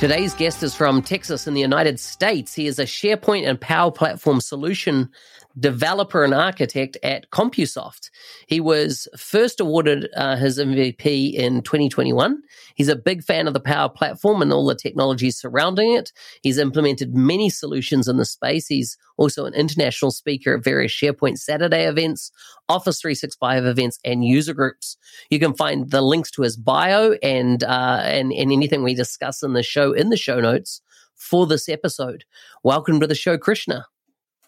[0.00, 2.54] Today's guest is from Texas in the United States.
[2.54, 5.10] He is a SharePoint and Power Platform solution
[5.58, 8.10] developer and architect at CompuSoft.
[8.46, 12.40] He was first awarded uh, his MVP in 2021.
[12.74, 16.12] He's a big fan of the Power Platform and all the technologies surrounding it.
[16.42, 18.66] He's implemented many solutions in the space.
[18.66, 22.30] He's also an international speaker at various SharePoint Saturday events,
[22.68, 24.96] Office 365 events, and user groups.
[25.30, 29.42] You can find the links to his bio and uh, and, and anything we discuss
[29.42, 30.80] in the show in the show notes
[31.16, 32.24] for this episode.
[32.62, 33.86] Welcome to the show, Krishna.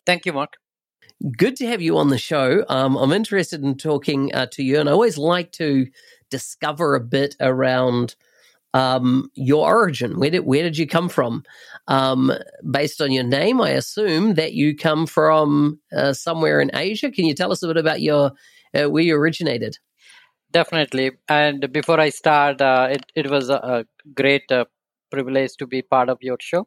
[0.06, 0.61] Thank you, Mark.
[1.36, 2.64] Good to have you on the show.
[2.68, 5.86] Um, I'm interested in talking uh, to you, and I always like to
[6.30, 8.16] discover a bit around
[8.74, 10.18] um, your origin.
[10.18, 11.44] Where did where did you come from?
[11.88, 12.32] Um,
[12.70, 17.10] based on your name, I assume that you come from uh, somewhere in Asia.
[17.10, 18.32] Can you tell us a bit about your
[18.74, 19.78] uh, where you originated?
[20.50, 21.12] Definitely.
[21.28, 24.64] And before I start, uh, it it was a, a great uh,
[25.10, 26.66] privilege to be part of your show.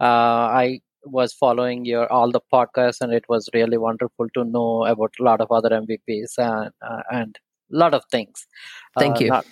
[0.00, 4.84] Uh, I was following your all the podcasts, and it was really wonderful to know
[4.86, 6.70] about a lot of other MVPs and
[7.10, 7.38] and
[7.72, 8.46] a lot of things.
[8.98, 9.28] Thank you.
[9.28, 9.46] Not,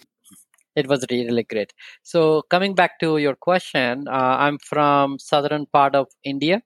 [0.76, 1.72] it was really great
[2.02, 6.62] so coming back to your question uh, i'm from southern part of india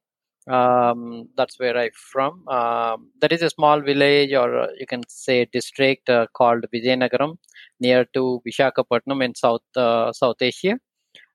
[0.56, 5.03] um, that's where i'm from um, there is a small village or uh, you can
[5.09, 7.37] say district uh, called vijayanagaram
[7.81, 10.77] near to vishakhapatnam in south uh, south asia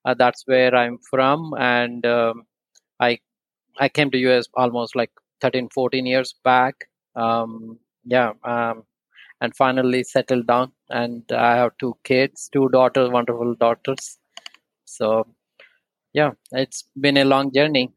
[0.06, 2.44] uh, that's where i'm from and um,
[3.00, 3.18] i
[3.80, 6.90] i came to us almost like 13 14 years back.
[7.16, 8.84] Um, yeah um,
[9.42, 14.18] and finally settled down and i have two kids two daughters wonderful daughters.
[14.86, 15.28] So
[16.14, 17.92] yeah it's been a long journey.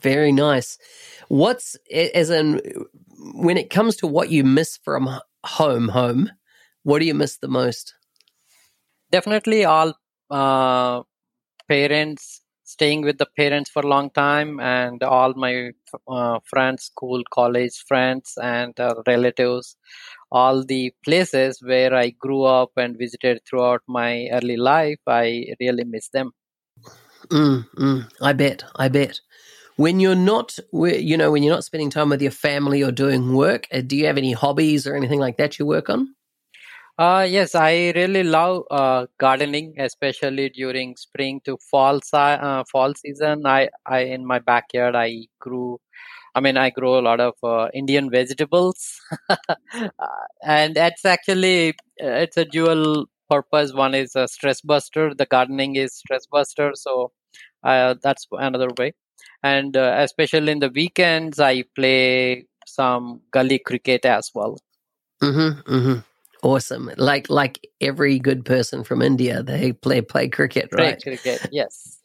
[0.00, 0.78] Very nice.
[1.28, 2.60] What's as in
[3.34, 5.08] when it comes to what you miss from
[5.44, 6.30] home home
[6.84, 7.94] what do you miss the most?
[9.10, 9.94] Definitely all
[10.30, 11.02] uh,
[11.68, 12.41] parents
[12.74, 15.54] staying with the parents for a long time and all my
[16.08, 19.76] uh, friends school college friends and uh, relatives
[20.32, 25.84] all the places where I grew up and visited throughout my early life, I really
[25.84, 26.32] miss them.
[27.28, 28.64] Mm, mm, I bet.
[28.76, 29.20] I bet.
[29.76, 33.34] When you're not, you know, when you're not spending time with your family or doing
[33.34, 36.14] work, uh, do you have any hobbies or anything like that you work on?
[36.98, 43.46] Uh, yes, I really love uh, gardening, especially during spring to fall uh, fall season.
[43.46, 45.80] I, I in my backyard I grew
[46.36, 49.88] I mean, I grow a lot of uh, Indian vegetables, uh,
[50.44, 51.70] and that's actually
[52.02, 53.72] uh, it's a dual purpose.
[53.74, 55.14] One is a stress buster.
[55.14, 57.12] The gardening is stress buster, so
[57.64, 58.94] uh, that's another way.
[59.42, 64.58] And uh, especially in the weekends, I play some gully cricket as well.
[65.22, 65.98] Mm-hmm, mm-hmm.
[66.42, 66.90] Awesome!
[66.96, 71.00] Like like every good person from India, they play play cricket, right?
[71.00, 71.98] Play cricket, yes.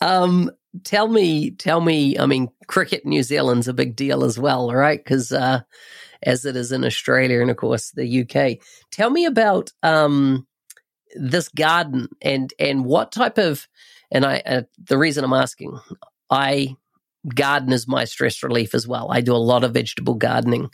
[0.00, 0.50] Um,
[0.84, 2.18] tell me, tell me.
[2.18, 5.02] I mean, cricket in New Zealand's a big deal as well, right?
[5.02, 5.60] Because uh,
[6.22, 8.58] as it is in Australia and of course the UK.
[8.90, 10.46] Tell me about um,
[11.14, 13.66] this garden and and what type of.
[14.10, 15.78] And I, uh, the reason I'm asking,
[16.30, 16.76] I
[17.34, 19.10] garden is my stress relief as well.
[19.10, 20.68] I do a lot of vegetable gardening,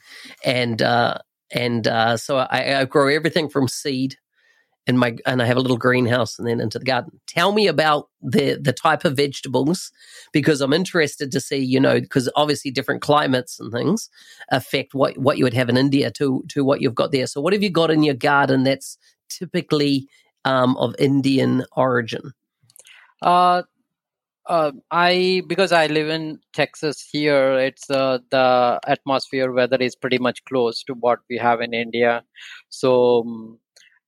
[0.44, 1.18] and uh,
[1.52, 4.16] and uh, so I, I grow everything from seed
[4.86, 7.20] and my and I have a little greenhouse and then into the garden.
[7.26, 9.92] Tell me about the the type of vegetables
[10.32, 14.10] because I'm interested to see, you know, because obviously different climates and things
[14.50, 17.26] affect what what you would have in India to to what you've got there.
[17.26, 20.08] So what have you got in your garden that's typically
[20.44, 22.32] um, of Indian origin?
[23.20, 23.62] Uh,
[24.48, 30.18] Uh, I because I live in Texas here, it's uh, the atmosphere weather is pretty
[30.18, 32.24] much close to what we have in India,
[32.68, 33.58] so um,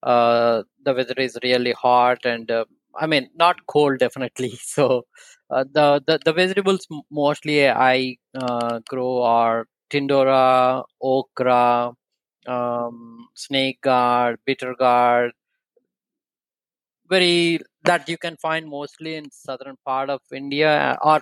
[0.02, 2.64] uh, the weather is really hot and uh,
[2.96, 4.50] I mean not cold definitely.
[4.60, 5.06] So
[5.50, 11.92] uh, the, the the vegetables mostly I uh, grow are tindora, okra,
[12.46, 15.32] um, snake gourd, bitter gourd,
[17.08, 21.20] very that you can find mostly in southern part of India or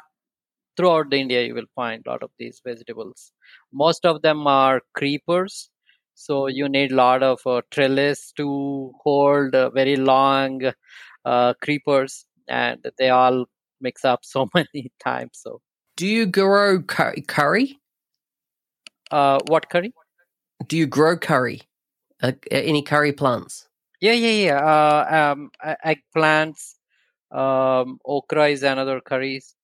[0.76, 3.32] throughout the India you will find a lot of these vegetables.
[3.72, 5.70] Most of them are creepers,
[6.14, 10.62] so you need a lot of uh, trellis to hold uh, very long
[11.24, 13.46] uh, creepers, and they all
[13.80, 15.30] mix up so many times.
[15.34, 15.60] So,
[15.96, 17.80] do you grow curry?
[19.10, 19.92] Uh, what curry?
[20.66, 21.62] Do you grow curry?
[22.22, 23.68] Uh, any curry plants?
[24.02, 24.58] Yeah, yeah, yeah.
[24.58, 25.50] Uh, um,
[25.86, 26.74] eggplants,
[27.30, 29.54] um, okra is another curries.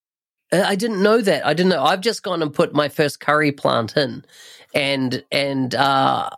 [0.53, 1.45] Uh, I didn't know that.
[1.45, 1.83] I didn't know.
[1.83, 4.25] I've just gone and put my first curry plant in,
[4.73, 6.31] and and uh,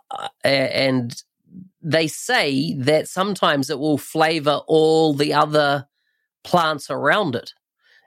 [0.43, 1.23] and
[1.83, 5.87] they say that sometimes it will flavor all the other
[6.43, 7.53] plants around it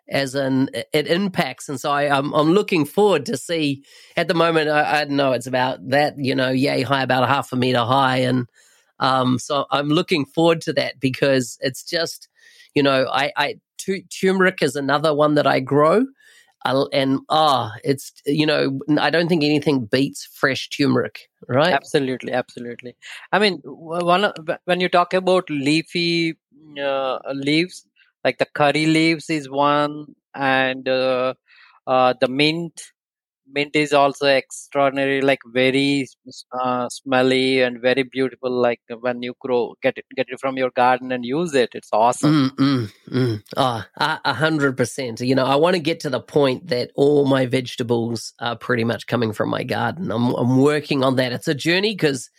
[0.08, 3.84] as in it impacts and so I, am I'm, I'm looking forward to see
[4.16, 7.26] at the moment I, I, know it's about that you know yay high about a
[7.26, 8.46] half a meter high and
[9.00, 12.28] um, so I'm looking forward to that because it's just,
[12.74, 16.06] you know, I, I t- turmeric is another one that I grow.
[16.66, 21.74] Uh, and ah, oh, it's you know, I don't think anything beats fresh turmeric, right?
[21.74, 22.96] Absolutely, absolutely.
[23.32, 24.32] I mean, one
[24.64, 26.38] when you talk about leafy
[26.82, 27.86] uh, leaves,
[28.24, 31.34] like the curry leaves is one, and uh,
[31.86, 32.80] uh, the mint
[33.50, 36.06] mint is also extraordinary like very
[36.52, 40.70] uh, smelly and very beautiful like when you grow get it get it from your
[40.70, 41.70] garden and use it.
[41.74, 42.50] It's awesome.
[42.56, 43.42] Mm, mm, mm.
[43.56, 45.20] Oh, a hundred percent.
[45.20, 48.84] You know i want to get to the point that all my vegetables are pretty
[48.84, 50.10] much coming from my garden.
[50.10, 51.32] I'm, I'm working on that.
[51.32, 52.30] It's a journey because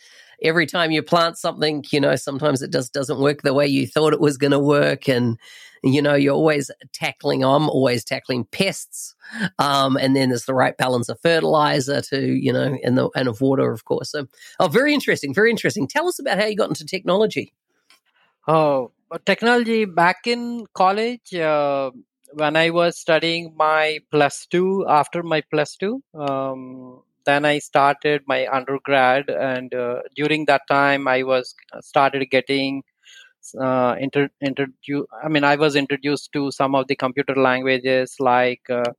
[0.42, 3.86] every time you plant something you know sometimes it just doesn't work the way you
[3.86, 5.38] thought it was going to work and
[5.82, 9.14] you know, you're always tackling, I'm always tackling pests.
[9.58, 13.28] Um, and then there's the right balance of fertilizer to, you know, and the, and
[13.28, 14.10] of water, of course.
[14.10, 14.26] So,
[14.58, 15.34] oh, very interesting.
[15.34, 15.86] Very interesting.
[15.86, 17.52] Tell us about how you got into technology.
[18.48, 18.92] Oh,
[19.24, 21.90] technology back in college, uh,
[22.32, 28.22] when I was studying my plus two, after my plus two, um, then I started
[28.26, 32.82] my undergrad, and uh, during that time, I was uh, started getting
[33.60, 38.62] uh, inter, introduce i mean i was introduced to some of the computer languages like
[38.70, 38.92] uh,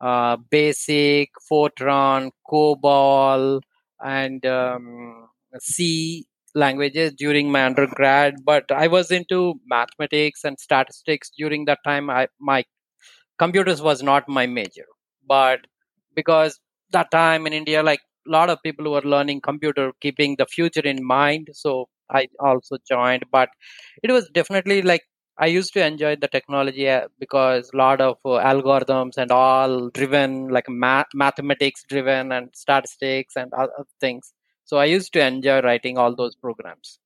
[0.00, 3.60] uh, basic fortran cobol
[4.04, 5.28] and um,
[5.60, 8.36] c languages during my undergrad.
[8.44, 12.10] But i was into mathematics and statistics during that time.
[12.10, 12.64] I, my
[13.38, 14.86] computers was not my major.
[15.26, 15.60] But
[16.14, 16.60] because
[16.92, 20.86] that time in india like a lot of people were learning computer keeping the future
[20.94, 23.48] in mind so I also joined, but
[24.02, 25.02] it was definitely like
[25.38, 29.88] I used to enjoy the technology uh, because a lot of uh, algorithms and all
[29.88, 34.34] driven, like math, mathematics driven and statistics and other things.
[34.64, 36.98] So I used to enjoy writing all those programs.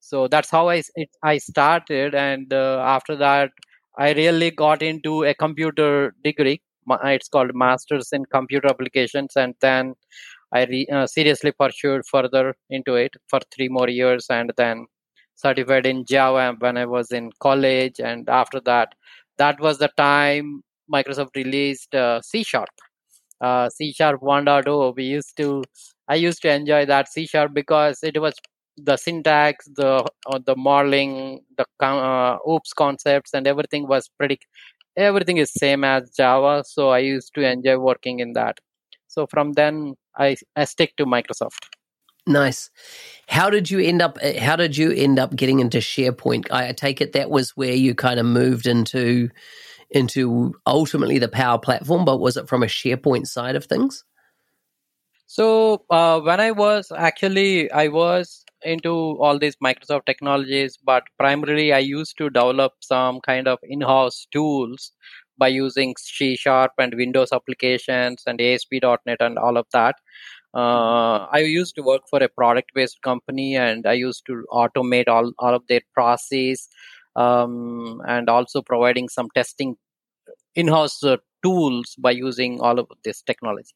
[0.00, 3.50] So that's how I it, I started, and uh, after that,
[3.98, 6.60] I really got into a computer degree.
[6.88, 9.94] It's called Masters in Computer Applications, and then
[10.52, 14.86] I re, uh, seriously pursued further into it for three more years and then
[15.34, 18.00] certified in Java when I was in college.
[18.00, 18.94] And after that,
[19.38, 22.68] that was the time Microsoft released uh, C Sharp.
[23.40, 24.94] Uh, C Sharp 1.0.
[24.96, 25.64] We used to,
[26.08, 28.34] I used to enjoy that C Sharp because it was
[28.76, 34.38] the syntax, the uh, the modeling, the uh, OOPS concepts, and everything was pretty.
[34.96, 38.60] Everything is same as Java, so I used to enjoy working in that.
[39.08, 41.68] So from then, I, I stick to Microsoft.
[42.26, 42.70] Nice.
[43.28, 44.18] How did you end up?
[44.22, 46.50] Uh, how did you end up getting into SharePoint?
[46.50, 49.28] I take it that was where you kind of moved into
[49.90, 54.04] into ultimately the Power Platform, but was it from a SharePoint side of things?
[55.26, 58.90] So uh, when I was actually, I was into
[59.20, 64.92] all these Microsoft technologies, but primarily I used to develop some kind of in-house tools
[65.38, 69.96] by using C Sharp and Windows applications and ASP.NET and all of that.
[70.54, 75.08] Uh, I used to work for a product based company and I used to automate
[75.08, 76.68] all, all of their process
[77.16, 79.76] um, and also providing some testing
[80.54, 83.74] in house uh, tools by using all of this technology.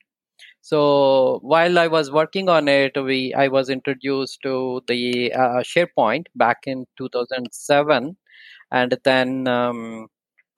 [0.69, 6.27] So while I was working on it, we I was introduced to the uh, SharePoint
[6.35, 8.17] back in 2007,
[8.71, 10.09] and then um,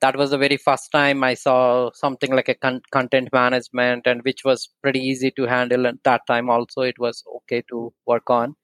[0.01, 4.23] that was the very first time I saw something like a con- content management, and
[4.23, 6.51] which was pretty easy to handle at that time.
[6.51, 8.57] Also, it was okay to work on,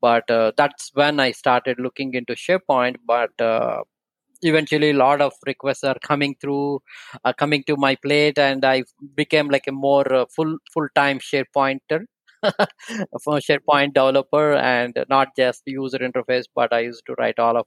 [0.00, 2.96] but uh, that's when I started looking into SharePoint.
[3.06, 3.82] But uh,
[4.42, 6.80] eventually, a lot of requests are coming through,
[7.24, 11.18] uh, coming to my plate, and I became like a more uh, full full time
[11.18, 12.04] SharePointer.
[12.44, 17.66] SharePoint developer and not just user interface, but I used to write all of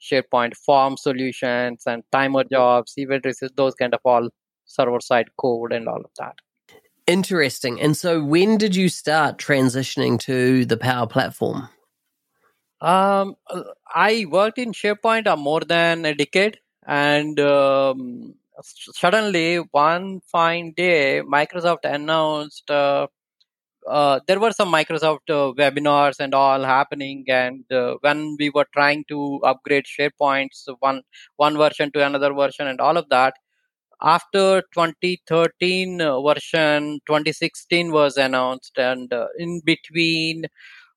[0.00, 4.28] SharePoint farm solutions and timer jobs, event receivers, those kind of all
[4.64, 6.34] server side code and all of that.
[7.06, 7.80] Interesting.
[7.80, 11.68] And so, when did you start transitioning to the Power Platform?
[12.80, 13.36] Um,
[13.94, 21.20] I worked in SharePoint uh, more than a decade, and um, suddenly one fine day,
[21.22, 23.06] Microsoft announced uh,
[23.88, 28.66] uh, there were some Microsoft uh, webinars and all happening, and uh, when we were
[28.74, 31.02] trying to upgrade SharePoints one
[31.36, 33.34] one version to another version and all of that,
[34.02, 40.44] after 2013 uh, version, 2016 was announced, and in between,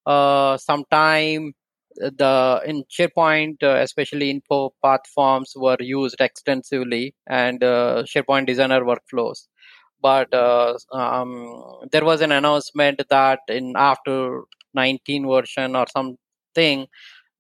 [0.06, 1.54] uh, sometime
[1.98, 9.48] the in SharePoint, especially info path forms were used extensively, and SharePoint Designer workflows.
[10.02, 14.42] But uh, um, there was an announcement that in after
[14.74, 16.88] 19 version or something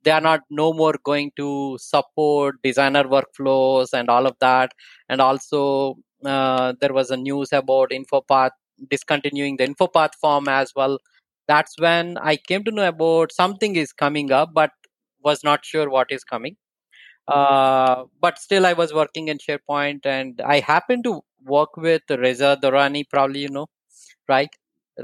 [0.04, 4.72] they are not no more going to support designer workflows and all of that.
[5.10, 5.96] And also
[6.26, 8.52] uh, there was a news about infopath
[8.90, 10.98] discontinuing the infopath form as well
[11.48, 14.72] that's when i came to know about something is coming up but
[15.24, 16.56] was not sure what is coming
[17.28, 22.58] uh, but still i was working in sharepoint and i happened to work with Reza
[22.64, 23.68] Dorani, probably you know,
[24.30, 24.50] right?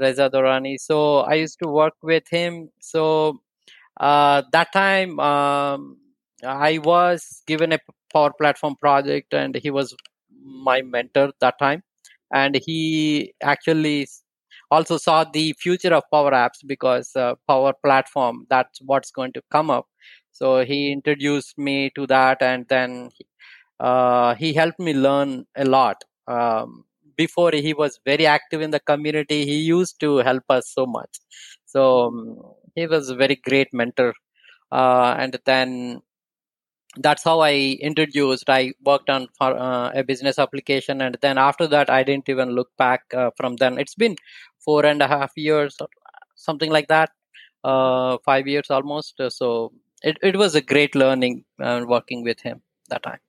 [0.00, 0.78] Reza Dorani.
[0.80, 2.70] So I used to work with him.
[2.80, 3.40] So
[4.00, 5.98] uh, that time um,
[6.44, 7.78] I was given a
[8.12, 9.94] Power Platform project, and he was
[10.42, 11.82] my mentor that time.
[12.32, 14.08] And he actually
[14.70, 19.42] also saw the future of Power Apps because uh, Power Platform that's what's going to
[19.50, 19.86] come up.
[20.32, 23.10] So he introduced me to that, and then
[23.78, 26.02] uh, he helped me learn a lot.
[26.26, 26.84] Um,
[27.16, 31.18] before he was very active in the community he used to help us so much.
[31.66, 32.38] So um,
[32.74, 34.14] he was a very great mentor.
[34.72, 36.00] Uh, and then
[36.96, 41.66] that's how i introduced i worked on for, uh, a business application and then after
[41.66, 44.16] that i didn't even look back uh, from then it's been
[44.58, 45.78] four and a half years
[46.34, 47.10] something like that
[47.64, 52.60] uh, five years almost so it, it was a great learning uh, working with him
[52.88, 53.20] that time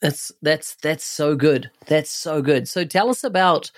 [0.00, 1.70] that's that's that's so good.
[1.86, 2.68] That's so good.
[2.68, 3.70] So tell us about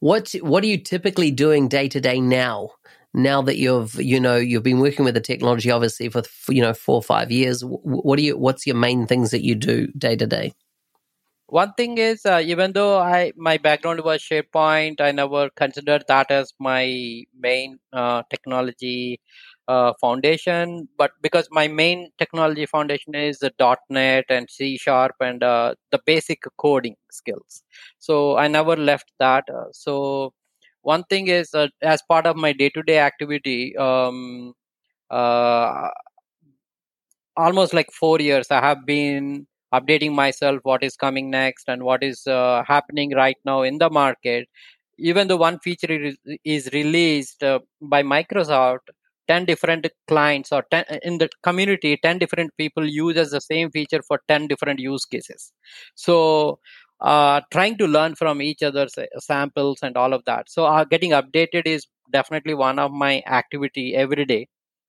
[0.00, 2.70] what what are you typically doing day to day now?
[3.12, 6.74] Now that you've you know you've been working with the technology obviously for you know
[6.74, 7.62] four or five years.
[7.64, 10.52] What do you what's your main things that you do day to day?
[11.46, 16.30] One thing is uh, even though I my background was SharePoint, I never considered that
[16.30, 19.20] as my main uh, technology
[19.68, 23.52] uh, foundation but because my main technology foundation is the
[23.88, 27.62] .NET and C sharp and uh, the basic coding skills
[28.00, 30.32] so I never left that uh, so
[30.82, 34.54] one thing is uh, as part of my day-to-day activity um,
[35.10, 35.88] uh,
[37.36, 42.02] almost like four years I have been updating myself what is coming next and what
[42.02, 44.48] is uh, happening right now in the market.
[44.98, 46.12] Even though one feature
[46.44, 47.42] is released
[47.80, 48.90] by Microsoft
[49.28, 54.02] 10 different clients or 10 in the community 10 different people uses the same feature
[54.02, 55.52] for 10 different use cases.
[55.94, 56.58] So
[57.00, 60.50] uh, trying to learn from each other's uh, samples and all of that.
[60.50, 64.48] So uh, getting updated is definitely one of my activity every day.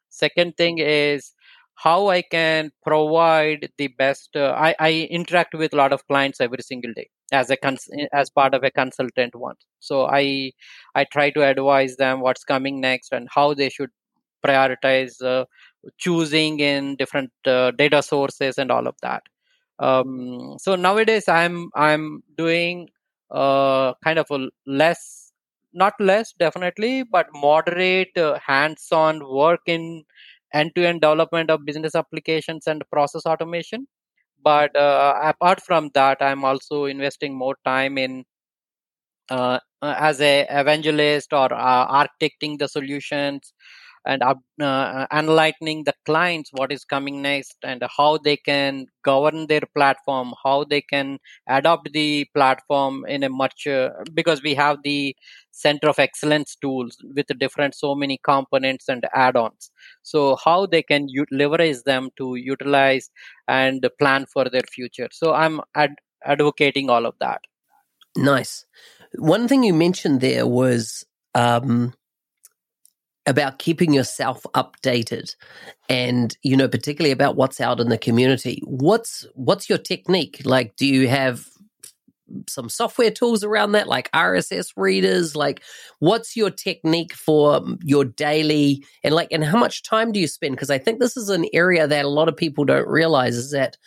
[0.10, 1.34] Second thing is
[1.76, 6.40] how i can provide the best uh, I, I interact with a lot of clients
[6.42, 10.52] every single day as a cons- as part of a consultant one so i
[10.96, 13.90] i try to advise them what's coming next and how they should
[14.46, 15.46] prioritize uh,
[15.98, 19.24] choosing in different uh, data sources and all of that
[19.82, 22.88] um, so nowadays i'm i'm doing
[23.32, 25.34] uh, kind of a less
[25.74, 30.04] not less definitely but moderate uh, hands-on work in
[30.54, 33.88] end-to-end development of business applications and process automation.
[34.44, 38.26] But uh, apart from that i'm also investing more time in
[39.30, 43.54] uh, as a evangelist or architecting the solutions
[44.06, 49.64] and uh, enlightening the clients what is coming next and how they can govern their
[49.76, 51.18] platform how they can
[51.48, 55.16] adopt the platform in a much uh, because we have the
[55.52, 59.72] center of excellence tools with different so many components and add-ons.
[60.02, 63.10] So how they can u- leverage them to utilize
[63.48, 65.10] and plan for their future.
[65.12, 67.42] So i'm ad- advocating all of that.
[68.18, 68.66] Nice.
[69.16, 71.94] One thing you mentioned there was um,
[73.28, 75.36] about keeping yourself updated
[75.90, 78.62] and you know particularly about what's out in the community.
[78.66, 80.42] What's what's your technique?
[80.44, 81.46] Like do you have
[82.48, 85.36] some software tools around that like rss readers?
[85.36, 85.62] Like
[86.00, 90.56] what's your technique for your daily and like and how much time do you spend?
[90.56, 93.52] Because i think this is an area that a lot of people don't realize is
[93.52, 93.78] that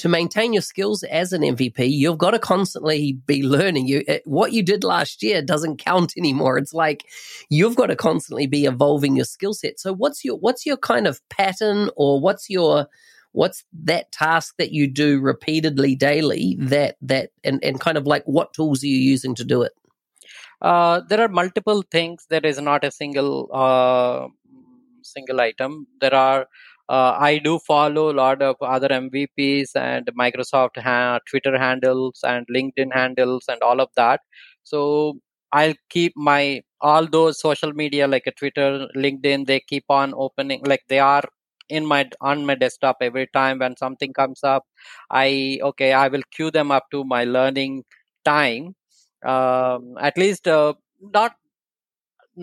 [0.00, 3.86] to maintain your skills as an MVP, you've got to constantly be learning.
[3.86, 6.56] You eh, what you did last year doesn't count anymore.
[6.56, 7.04] It's like
[7.50, 9.78] you've got to constantly be evolving your skill set.
[9.78, 12.88] So what's your what's your kind of pattern or what's your
[13.32, 18.24] what's that task that you do repeatedly daily that that and, and kind of like
[18.24, 19.72] what tools are you using to do it?
[20.62, 22.26] Uh, there are multiple things.
[22.30, 24.28] There is not a single uh,
[25.02, 25.88] single item.
[26.00, 26.46] There are
[26.90, 32.46] uh, I do follow a lot of other MVPs and Microsoft ha- Twitter handles and
[32.54, 34.20] LinkedIn handles and all of that.
[34.64, 35.18] So
[35.52, 39.46] I'll keep my all those social media like a Twitter, LinkedIn.
[39.46, 41.24] They keep on opening like they are
[41.68, 44.64] in my on my desktop every time when something comes up.
[45.10, 47.84] I okay I will queue them up to my learning
[48.24, 48.74] time.
[49.24, 51.34] Um, at least uh, not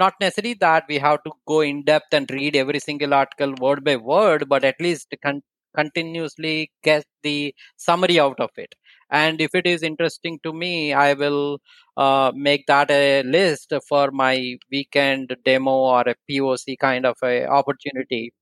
[0.03, 3.83] not necessarily that we have to go in depth and read every single article word
[3.83, 5.43] by word, but at least con-
[5.75, 8.73] continuously get the summary out of it.
[9.11, 11.59] And if it is interesting to me, I will
[11.95, 17.45] uh, make that a list for my weekend demo or a POC kind of a
[17.47, 18.33] opportunity,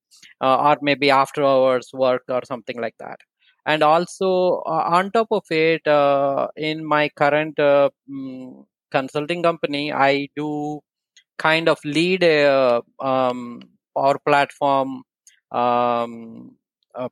[0.41, 3.19] uh, or maybe after hours work or something like that.
[3.65, 10.29] And also uh, on top of it, uh, in my current um, consulting company, I
[10.35, 10.81] do
[11.37, 13.61] kind of lead a um,
[13.95, 15.03] Power Platform
[15.51, 16.55] um,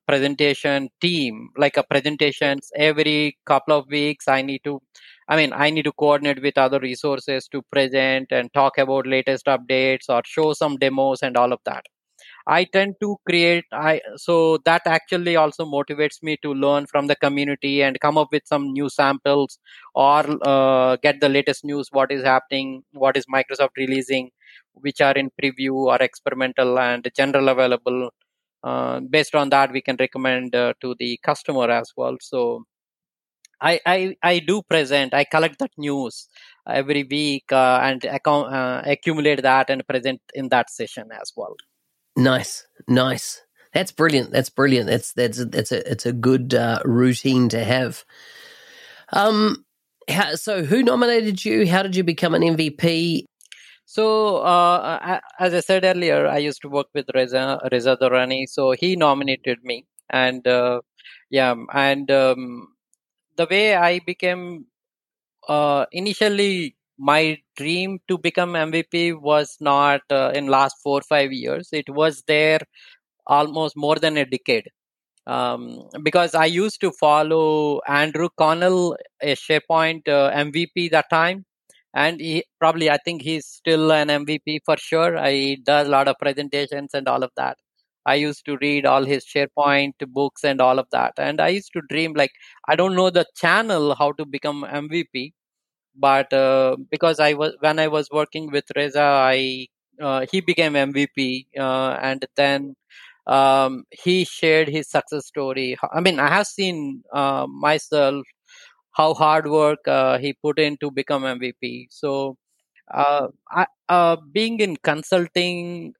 [0.07, 4.27] presentation team, like a presentations every couple of weeks.
[4.27, 4.81] I need to,
[5.27, 9.45] I mean, I need to coordinate with other resources to present and talk about latest
[9.47, 11.85] updates or show some demos and all of that.
[12.45, 17.15] I tend to create I so that actually also motivates me to learn from the
[17.15, 19.59] community and come up with some new samples
[19.95, 24.29] or uh, get the latest news what is happening what is Microsoft releasing
[24.73, 28.09] which are in preview or experimental and general available.
[28.63, 32.17] Uh, based on that we can recommend uh, to the customer as well.
[32.21, 32.63] So
[33.61, 36.27] I, I, I do present i collect that news
[36.67, 41.55] every week uh, and account, uh, accumulate that and present in that session as well
[42.15, 43.41] Nice, nice.
[43.73, 44.31] That's brilliant.
[44.31, 44.87] That's brilliant.
[44.87, 48.05] That's that's that's a it's a good uh, routine to have.
[49.11, 49.65] Um,
[50.07, 51.67] how, so who nominated you?
[51.67, 53.25] How did you become an MVP?
[53.85, 58.47] So, uh, as I said earlier, I used to work with Reza Reza Dorani.
[58.47, 60.81] So he nominated me, and uh,
[61.29, 62.67] yeah, and um,
[63.35, 64.65] the way I became
[65.47, 71.31] uh, initially my dream to become MVP was not uh, in last four or five
[71.31, 71.69] years.
[71.71, 72.59] It was there
[73.27, 74.69] almost more than a decade.
[75.25, 81.45] Um, because I used to follow Andrew Connell, a SharePoint uh, MVP that time,
[81.93, 85.23] and he probably I think he's still an MVP for sure.
[85.25, 87.57] He does a lot of presentations and all of that.
[88.05, 91.71] I used to read all his SharePoint books and all of that, and I used
[91.73, 92.31] to dream like
[92.67, 95.31] I don't know the channel how to become MVP,
[95.95, 99.67] but uh, because I was when I was working with Reza, I
[100.01, 102.75] uh, he became MVP, uh, and then
[103.27, 105.77] um, he shared his success story.
[105.93, 108.25] I mean, I have seen uh, myself
[108.91, 111.87] how hard work uh, he put in to become MVP.
[111.91, 112.37] So,
[112.93, 115.93] uh, I, being in consulting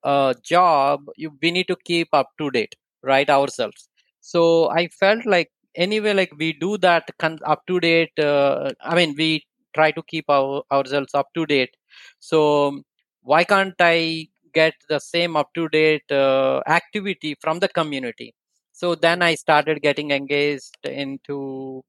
[0.44, 3.30] job, you, we need to keep up to date, right?
[3.30, 3.90] Ourselves.
[4.22, 8.12] So I felt like anyway, like we do that con- up to date.
[8.20, 11.76] I mean, we try to keep our, ourselves up to date.
[12.20, 12.82] So
[13.22, 18.34] why can't i get the same up to date uh, activity from the community?
[18.72, 21.84] So then i started getting engaged into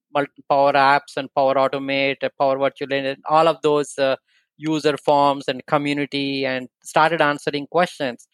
[0.48, 4.16] power apps and power automate power virtual and all of those uh,
[4.56, 8.28] user forms and community and started answering questions.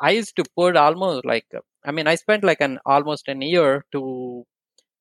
[0.00, 1.46] I used to put almost like
[1.84, 4.44] i mean i spent like an almost an year to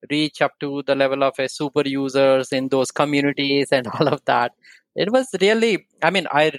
[0.10, 4.24] reach up to the level of a super users in those communities and all of
[4.26, 4.54] that.
[4.96, 6.52] It was really i mean i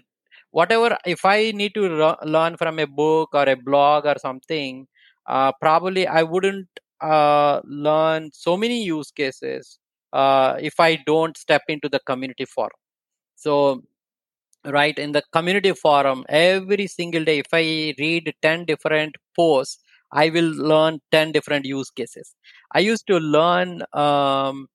[0.50, 4.86] whatever if i need to re- learn from a book or a blog or something
[5.26, 6.68] uh, probably i wouldn't
[7.00, 9.78] uh, learn so many use cases
[10.12, 12.78] uh, if i don't step into the community forum.
[13.36, 13.82] So
[14.64, 19.78] right in the community forum every single day if i read 10 different posts
[20.12, 22.34] I will learn 10 different use cases.
[22.74, 24.68] I used to learn um,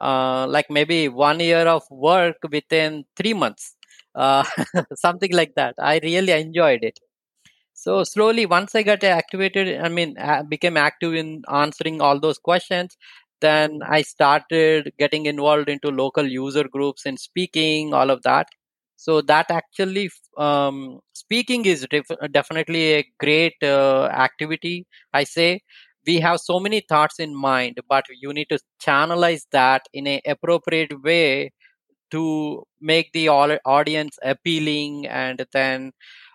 [0.00, 3.76] uh, like maybe one year of work within three months,
[4.14, 4.44] uh,
[4.96, 5.74] something like that.
[5.78, 6.98] I really enjoyed it.
[7.74, 12.38] So slowly, once I got activated, I mean, I became active in answering all those
[12.38, 12.96] questions.
[13.40, 18.48] Then I started getting involved into local user groups and speaking, all of that.
[19.04, 20.76] So that actually, um,
[21.12, 24.86] speaking is def- definitely a great uh, activity.
[25.12, 25.60] I say
[26.06, 30.20] we have so many thoughts in mind but you need to channelize that in an
[30.26, 31.50] appropriate way
[32.10, 35.92] to make the audience appealing and then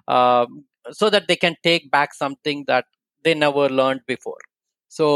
[0.08, 2.86] um, so that they can take back something that
[3.24, 4.40] they never learned before
[4.88, 5.08] so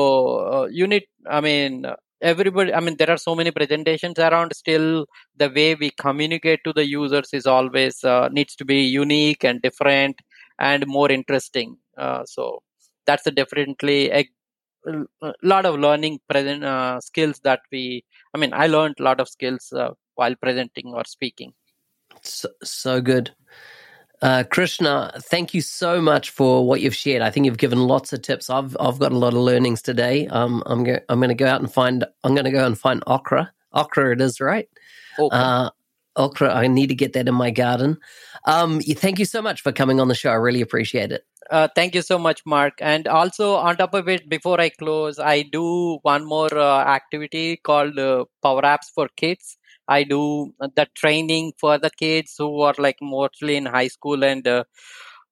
[0.53, 1.85] uh, you need i mean
[2.21, 4.55] everybody i mean there are so many presentations around.
[4.55, 5.05] Still
[5.37, 9.61] the way we communicate to the users is always uh, needs to be unique and
[9.61, 10.21] different
[10.59, 11.77] and more interesting.
[11.97, 12.61] Uh, so
[13.05, 14.25] that's a definitely a
[14.87, 18.03] a lot of learning present uh, skills that we
[18.33, 21.53] i mean i learned a lot of skills uh, while presenting or speaking.
[22.23, 23.31] So, so good
[24.21, 27.21] uh, Krishna, thank you so much for what you've shared.
[27.21, 28.49] I think you've given lots of tips.
[28.49, 30.27] I've I've got a lot of learnings today.
[30.27, 32.05] Um, I'm go- I'm going to go out and find.
[32.23, 33.51] I'm going to go and find okra.
[33.73, 34.69] Okra, it is right.
[35.17, 35.35] Okay.
[35.35, 35.69] Uh,
[36.15, 36.53] okra.
[36.53, 37.97] I need to get that in my garden.
[38.45, 40.29] Um, thank you so much for coming on the show.
[40.29, 41.25] I really appreciate it.
[41.49, 42.75] Uh, thank you so much, Mark.
[42.79, 47.57] And also, on top of it, before I close, I do one more uh, activity
[47.57, 49.57] called uh, Power Apps for Kids.
[49.97, 54.47] I do the training for the kids who are like mostly in high school and
[54.47, 54.63] uh,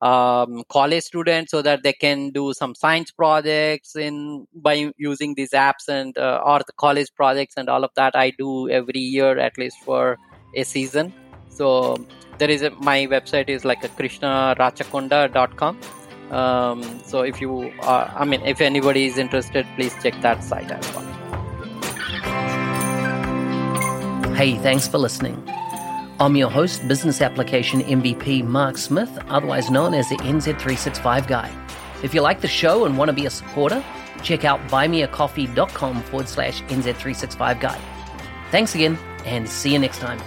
[0.02, 5.52] um, college students, so that they can do some science projects in by using these
[5.52, 8.16] apps and uh, or the college projects and all of that.
[8.16, 10.18] I do every year at least for
[10.56, 11.14] a season.
[11.50, 11.98] So
[12.38, 15.80] there is a, my website is like a krishnarachakonda.com
[16.32, 20.72] um, so if you are, I mean, if anybody is interested, please check that site
[20.72, 21.09] as well.
[24.40, 25.44] Hey, thanks for listening.
[26.18, 31.52] I'm your host, Business Application MVP Mark Smith, otherwise known as the NZ365 Guy.
[32.04, 33.84] If you like the show and want to be a supporter,
[34.24, 37.82] check out buymeacoffee.com forward slash NZ365 Guy.
[38.50, 40.22] Thanks again, and see you next time.